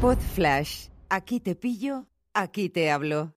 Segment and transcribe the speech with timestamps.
[0.00, 0.88] Pod Flash.
[1.10, 3.34] Aquí te pillo, aquí te hablo.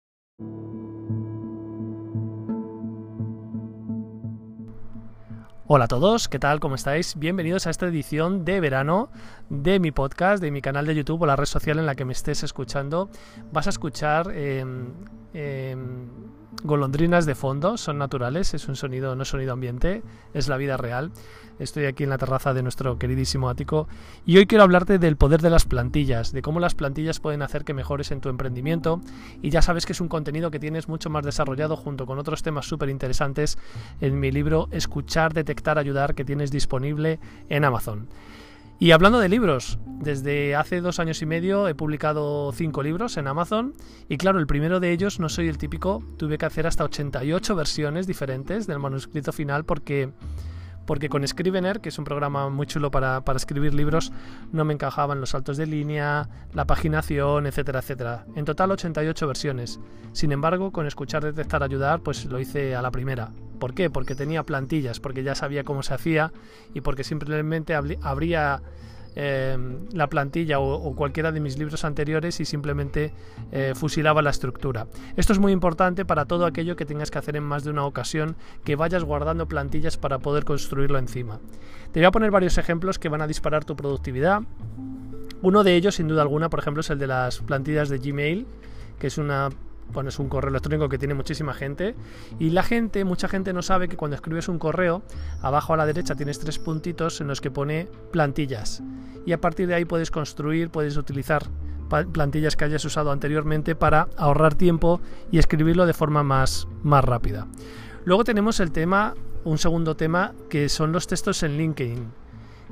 [5.67, 6.61] Hola a todos, ¿qué tal?
[6.61, 7.19] ¿Cómo estáis?
[7.19, 9.09] Bienvenidos a esta edición de verano
[9.49, 12.05] de mi podcast, de mi canal de YouTube o la red social en la que
[12.05, 13.09] me estés escuchando.
[13.51, 14.93] Vas a escuchar em,
[15.33, 16.07] em,
[16.63, 20.03] golondrinas de fondo, son naturales, es un sonido, no sonido ambiente,
[20.33, 21.11] es la vida real.
[21.59, 23.87] Estoy aquí en la terraza de nuestro queridísimo ático
[24.25, 27.63] y hoy quiero hablarte del poder de las plantillas, de cómo las plantillas pueden hacer
[27.63, 29.01] que mejores en tu emprendimiento
[29.41, 32.41] y ya sabes que es un contenido que tienes mucho más desarrollado junto con otros
[32.41, 33.59] temas súper interesantes
[34.01, 38.07] en mi libro Escuchar, Detectar, Ayudar que tienes disponible en Amazon.
[38.79, 43.27] Y hablando de libros, desde hace dos años y medio he publicado cinco libros en
[43.27, 43.73] Amazon
[44.09, 47.55] y claro, el primero de ellos no soy el típico, tuve que hacer hasta 88
[47.55, 50.11] versiones diferentes del manuscrito final porque
[50.85, 54.11] porque con Scrivener, que es un programa muy chulo para, escribir libros,
[54.51, 58.25] no me encajaban los saltos de línea, la paginación, etcétera, etcétera.
[58.35, 59.79] En total 88 versiones.
[60.11, 63.31] Sin embargo, con escuchar, detectar, ayudar, pues lo hice a la primera.
[63.59, 63.89] ¿Por qué?
[63.89, 66.33] Porque tenía plantillas, porque ya sabía cómo se hacía
[66.73, 68.61] y porque simplemente habría
[69.15, 69.57] eh,
[69.91, 73.13] la plantilla o, cualquiera de mis libros anteriores y simplemente
[73.51, 74.87] eh, fusilaba la estructura.
[75.15, 77.85] Esto es muy importante para todo aquello que tengas que hacer en más de una
[77.85, 81.39] ocasión, que vayas guardando plantillas para poder construirlo encima.
[81.91, 84.41] Te voy a poner varios ejemplos que van a disparar tu productividad.
[85.41, 88.47] Uno de ellos, sin duda alguna, por ejemplo, es el de las plantillas de Gmail,
[88.97, 89.49] que es una
[89.91, 91.95] pones un correo electrónico que tiene muchísima gente
[92.39, 95.03] y la gente, mucha gente no sabe que cuando escribes un correo,
[95.41, 98.81] abajo a la derecha tienes tres puntitos en los que pone plantillas
[99.25, 101.43] y a partir de ahí puedes construir, puedes utilizar
[102.11, 104.99] plantillas que hayas usado anteriormente para ahorrar tiempo
[105.31, 107.47] y escribirlo de forma más, más rápida.
[108.05, 112.11] Luego tenemos el tema, un segundo tema, que son los textos en LinkedIn.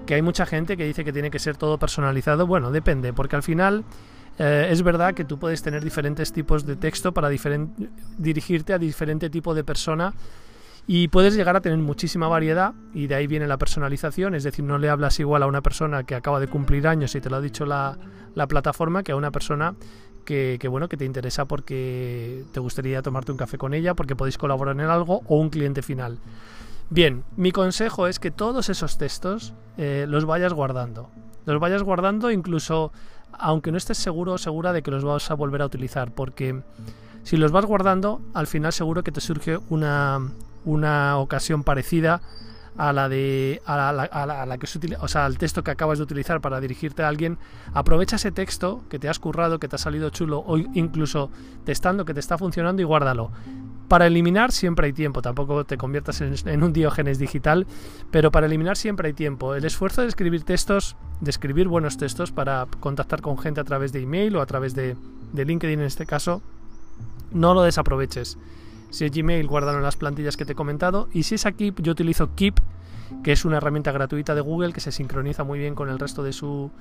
[0.06, 2.48] Que hay mucha gente que dice que tiene que ser todo personalizado.
[2.48, 3.86] Bueno, depende, porque al final
[4.38, 9.30] eh, es verdad que tú puedes tener diferentes tipos de texto para dirigirte a diferente
[9.30, 10.14] tipo de persona
[10.88, 14.66] y puedes llegar a tener muchísima variedad y de ahí viene la personalización, es decir,
[14.66, 17.36] no le hablas igual a una persona que acaba de cumplir años y te lo
[17.38, 17.98] ha dicho la,
[18.48, 19.76] plataforma que a una persona
[20.26, 24.38] que, bueno, que te interesa porque te gustaría tomarte un café con ella, porque podéis
[24.38, 26.20] colaborar en algo o un cliente final.
[26.90, 31.10] Bien, mi consejo es que todos esos textos eh, los vayas guardando.
[31.46, 32.92] Los vayas guardando incluso
[33.34, 36.62] aunque no estés seguro o segura de que los vas a volver a utilizar, porque
[37.24, 40.20] si los vas guardando, al final seguro que te surge una,
[40.66, 42.22] una ocasión parecida
[42.78, 46.40] a la de a la, que se o sea, al texto que acabas de utilizar
[46.40, 47.38] para dirigirte a alguien,
[47.74, 51.30] aprovecha ese texto que te has currado, que te ha salido chulo o incluso
[51.66, 53.32] testando que te está funcionando y guárdalo.
[53.92, 57.68] Para eliminar siempre hay tiempo, tampoco te conviertas en, un diógenes digital,
[58.10, 59.54] pero para eliminar siempre hay tiempo.
[59.54, 63.92] El esfuerzo de escribir textos, de escribir buenos textos para contactar con gente a través
[63.92, 64.96] de email o a través de,
[65.34, 66.42] LinkedIn en este caso,
[67.34, 68.38] no lo desaproveches.
[68.92, 71.10] Si es Gmail, guárdalo en las plantillas que te he comentado.
[71.12, 72.62] Y si es aquí, yo utilizo Keep,
[73.26, 76.24] que es una herramienta gratuita de Google que se sincroniza muy bien con el resto
[76.24, 76.72] de su,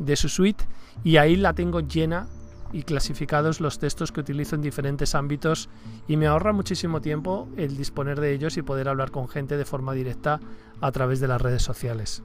[0.00, 0.64] de su suite.
[1.04, 2.26] Y ahí la tengo llena
[2.72, 5.68] y clasificados los textos que utilizo en diferentes ámbitos
[6.08, 9.64] y me ahorra muchísimo tiempo el disponer de ellos y poder hablar con gente de
[9.64, 10.40] forma directa
[10.80, 12.22] a través de las redes sociales.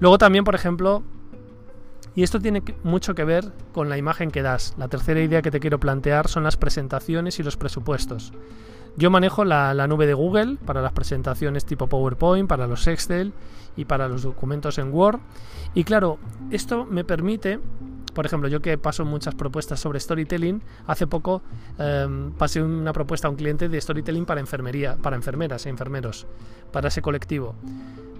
[0.00, 1.02] Luego también, por ejemplo,
[2.14, 4.74] y esto tiene mucho que ver con la imagen que das.
[4.76, 8.32] La tercera idea que te quiero plantear son las presentaciones y los presupuestos.
[8.96, 13.32] Yo manejo la, nube de Google para las presentaciones tipo PowerPoint, para los Excel
[13.74, 15.20] y para los documentos en Word.
[15.74, 16.18] Y claro,
[16.50, 17.58] esto me permite,
[18.14, 21.42] por ejemplo, yo que paso muchas propuestas sobre storytelling, hace poco
[21.78, 26.26] em, pasé una propuesta a un cliente de storytelling para enfermería, para enfermeras e enfermeros,
[26.72, 27.54] para ese colectivo.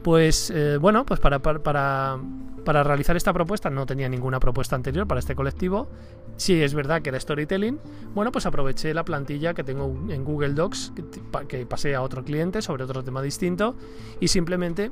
[0.02, 2.18] Pues eh, bueno, pues para, para,
[2.64, 5.88] para, realizar esta propuesta no tenía ninguna propuesta anterior para este colectivo.
[6.36, 7.78] Sí, es verdad que era storytelling.
[8.14, 10.92] Bueno, pues aproveché la plantilla que tengo en Google Docs,
[11.46, 13.76] que, pasé a otro cliente sobre otro tema distinto,
[14.18, 14.90] y simplemente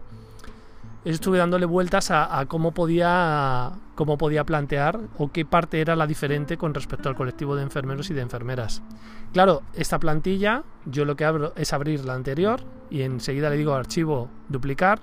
[1.04, 6.56] estuve dándole vueltas a, cómo, podía, cómo podía plantear o qué parte era la diferente
[6.56, 8.82] con respecto al colectivo de enfermeros y de enfermeras.
[9.32, 12.60] Claro, esta plantilla yo lo que abro es abrir la anterior
[12.91, 15.00] y enseguida le digo archivo duplicar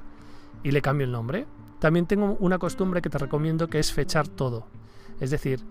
[0.63, 1.45] y le cambio el nombre.
[1.79, 4.67] También tengo una costumbre que te recomiendo que es fechar todo.
[5.19, 5.63] Es decir,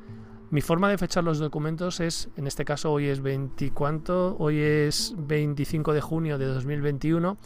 [0.50, 3.72] mi forma de fechar los documentos es, en este caso hoy es 20,
[4.38, 7.36] Hoy es 25 de junio de 2021.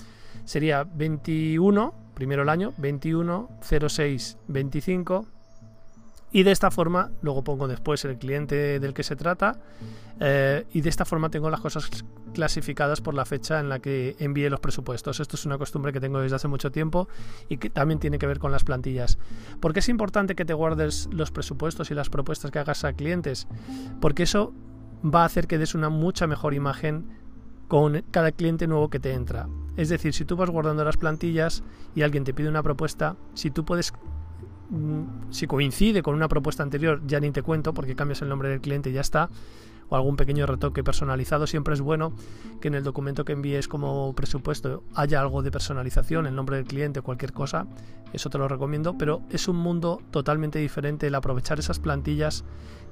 [0.45, 5.27] Sería 21, primero el año, 21, 06, 25
[6.33, 9.59] Y de esta forma, luego pongo después el cliente del que se trata
[10.21, 11.89] eh, y de esta forma tengo las cosas
[12.35, 15.19] clasificadas por la fecha en la que envíe los presupuestos.
[15.19, 17.09] Esto es una costumbre que tengo desde hace mucho tiempo
[17.49, 19.17] y que también tiene que ver con las plantillas.
[19.59, 22.93] ¿Por qué es importante que te guardes los presupuestos y las propuestas que hagas a
[22.93, 23.49] clientes?
[23.99, 24.53] Porque eso
[25.03, 27.07] va a hacer que des una mucha mejor imagen
[27.67, 29.49] con cada cliente nuevo que te entra.
[29.81, 31.63] Es decir, si tú vas guardando las plantillas
[31.95, 33.93] y alguien te pide una propuesta, si tú puedes
[34.71, 38.49] Mm, si coincide con una propuesta anterior, ya ni te cuento porque cambias el nombre
[38.49, 39.29] del cliente y ya está,
[39.89, 42.13] o algún pequeño retoque personalizado, siempre es bueno
[42.61, 46.67] que en el documento que envíes como presupuesto haya algo de personalización, el nombre del
[46.67, 47.67] cliente, cualquier cosa,
[48.13, 52.45] eso te lo recomiendo, pero es un mundo totalmente diferente el aprovechar esas plantillas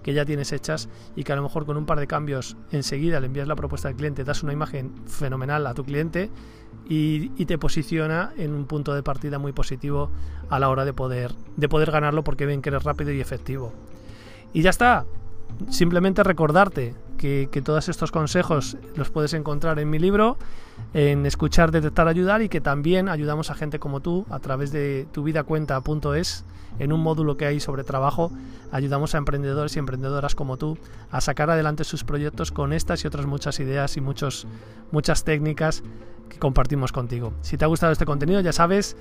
[0.03, 3.21] que ya tienes hechas y que a lo mejor con un par de cambios enseguida
[3.21, 6.31] le envías la propuesta al cliente, das una imagen fenomenal a tu cliente
[6.89, 10.11] y, te posiciona en un punto de partida muy positivo
[10.49, 13.73] a la hora de poder, de poder ganarlo porque ven que eres rápido y efectivo.
[14.53, 15.05] Y ya está.
[15.71, 20.39] Simplemente recordarte que, todos estos consejos los puedes encontrar en mi libro,
[20.95, 25.07] en Escuchar, Detectar, Ayudar y que también ayudamos a gente como tú a través de
[25.13, 26.45] tuvidacuenta.es
[26.79, 28.31] en un módulo que hay sobre trabajo.
[28.71, 30.79] Ayudamos a emprendedores y emprendedoras como tú
[31.11, 34.47] a sacar adelante sus proyectos con estas y otras muchas ideas y muchos,
[34.91, 35.83] muchas técnicas
[36.29, 37.33] que compartimos contigo.
[37.43, 38.97] Si te ha gustado este contenido, ya sabes,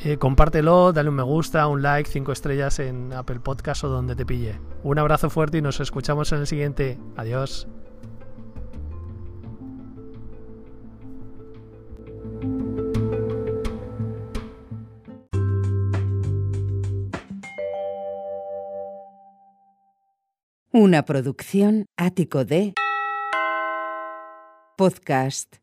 [0.00, 4.16] eh, compártelo, dale un me gusta, un like, cinco estrellas en Apple Podcast o donde
[4.16, 4.58] te pille.
[4.82, 6.98] Un abrazo fuerte y nos escuchamos en el siguiente.
[7.16, 7.68] Adiós.
[20.76, 22.74] Una producción ático de
[24.76, 25.58] podcast